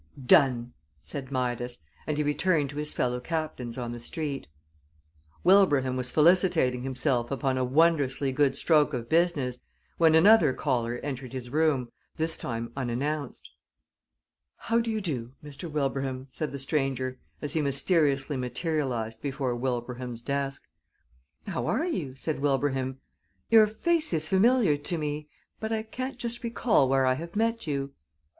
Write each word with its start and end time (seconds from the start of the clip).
"Done!" 0.25 0.73
said 0.99 1.31
Midas, 1.31 1.77
and 2.07 2.17
he 2.17 2.23
returned 2.23 2.71
to 2.71 2.77
his 2.77 2.91
fellow 2.91 3.19
captains 3.19 3.77
on 3.77 3.91
the 3.91 3.99
Street. 3.99 4.47
Wilbraham 5.43 5.95
was 5.95 6.09
felicitating 6.09 6.81
himself 6.81 7.29
upon 7.29 7.55
a 7.55 7.63
wondrously 7.63 8.31
good 8.31 8.55
stroke 8.55 8.95
of 8.95 9.07
business, 9.07 9.59
when 9.99 10.15
another 10.15 10.53
caller 10.53 10.95
entered 11.03 11.33
his 11.33 11.51
room, 11.51 11.91
this 12.15 12.35
time 12.35 12.71
unannounced. 12.75 13.51
"How 14.57 14.79
do 14.79 14.89
you 14.89 15.01
do, 15.01 15.33
Mr. 15.43 15.69
Wilbraham?" 15.69 16.29
said 16.31 16.51
the 16.51 16.57
stranger, 16.57 17.19
as 17.39 17.53
he 17.53 17.61
mysteriously 17.61 18.37
materialized 18.37 19.21
before 19.21 19.55
Wilbraham's 19.55 20.23
desk. 20.23 20.63
"How 21.45 21.67
are 21.67 21.85
you?" 21.85 22.15
said 22.15 22.39
Wilbraham. 22.39 22.97
"Your 23.51 23.67
face 23.67 24.13
is 24.13 24.27
familiar 24.27 24.77
to 24.77 24.97
me, 24.97 25.29
but 25.59 25.71
I 25.71 25.83
can't 25.83 26.17
just 26.17 26.43
recall 26.43 26.89
where 26.89 27.05
I 27.05 27.13
have 27.13 27.35
met 27.35 27.67
you." 27.67 27.93